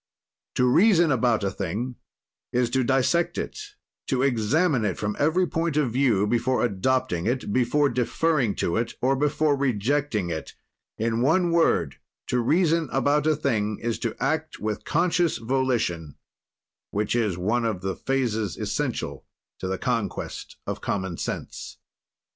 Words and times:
"To 0.55 0.65
reason 0.65 1.11
about 1.11 1.43
a 1.43 1.51
thing 1.51 1.93
is 2.51 2.71
to 2.71 2.83
dissect 2.83 3.37
it, 3.37 3.59
to 4.07 4.23
examine 4.23 4.83
it 4.83 4.97
from 4.97 5.15
every 5.19 5.45
point 5.45 5.77
of 5.77 5.91
view 5.91 6.25
before 6.25 6.65
adopting 6.65 7.27
it, 7.27 7.53
before 7.53 7.87
deferring 7.87 8.55
to 8.55 8.77
it 8.77 8.95
or 8.99 9.15
before 9.15 9.55
rejecting 9.55 10.31
it; 10.31 10.55
in 10.97 11.21
one 11.21 11.51
word, 11.51 11.99
to 12.29 12.39
reason 12.39 12.89
about 12.91 13.27
a 13.27 13.35
thing 13.35 13.77
is 13.79 13.99
to 13.99 14.15
act 14.19 14.59
with 14.59 14.85
conscious 14.85 15.37
volition, 15.37 16.15
which 16.89 17.15
is 17.15 17.37
one 17.37 17.63
of 17.63 17.81
the 17.81 17.95
phases 17.95 18.57
essential 18.57 19.27
to 19.59 19.67
the 19.67 19.77
conquest 19.77 20.57
of 20.65 20.81
common 20.81 21.15
sense. 21.17 21.77